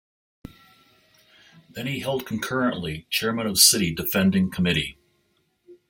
[1.69, 4.97] Then he held concurrently Chairman of City defending committee.